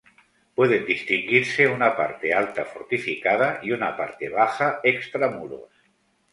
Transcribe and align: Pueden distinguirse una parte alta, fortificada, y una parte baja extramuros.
Pueden 0.55 0.87
distinguirse 0.87 1.67
una 1.67 1.95
parte 1.95 2.33
alta, 2.33 2.65
fortificada, 2.65 3.59
y 3.61 3.69
una 3.69 3.95
parte 3.95 4.29
baja 4.29 4.79
extramuros. 4.83 5.69